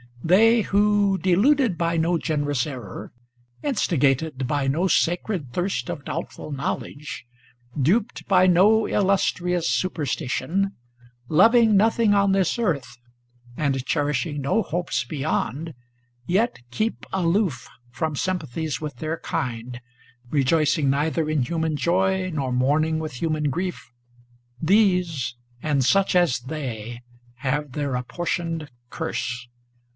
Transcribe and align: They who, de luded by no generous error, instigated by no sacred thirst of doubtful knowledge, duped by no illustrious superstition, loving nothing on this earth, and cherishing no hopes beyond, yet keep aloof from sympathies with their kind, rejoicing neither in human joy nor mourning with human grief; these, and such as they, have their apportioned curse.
They 0.23 0.61
who, 0.61 1.17
de 1.17 1.35
luded 1.35 1.77
by 1.77 1.97
no 1.97 2.17
generous 2.17 2.65
error, 2.65 3.11
instigated 3.63 4.47
by 4.47 4.67
no 4.67 4.87
sacred 4.87 5.51
thirst 5.53 5.89
of 5.89 6.05
doubtful 6.05 6.51
knowledge, 6.51 7.25
duped 7.79 8.27
by 8.27 8.47
no 8.47 8.85
illustrious 8.87 9.69
superstition, 9.69 10.73
loving 11.27 11.75
nothing 11.75 12.13
on 12.13 12.31
this 12.31 12.57
earth, 12.57 12.97
and 13.57 13.83
cherishing 13.85 14.41
no 14.41 14.63
hopes 14.63 15.03
beyond, 15.03 15.73
yet 16.25 16.59
keep 16.71 17.05
aloof 17.13 17.67
from 17.91 18.15
sympathies 18.15 18.79
with 18.81 18.97
their 18.97 19.17
kind, 19.19 19.81
rejoicing 20.29 20.89
neither 20.89 21.29
in 21.29 21.43
human 21.43 21.75
joy 21.75 22.31
nor 22.31 22.51
mourning 22.51 22.97
with 22.97 23.13
human 23.13 23.49
grief; 23.51 23.91
these, 24.61 25.35
and 25.61 25.83
such 25.83 26.15
as 26.15 26.39
they, 26.39 27.01
have 27.37 27.73
their 27.73 27.95
apportioned 27.95 28.69
curse. 28.89 29.47